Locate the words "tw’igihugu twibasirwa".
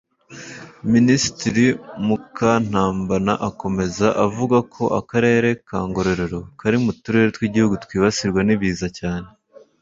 7.35-8.41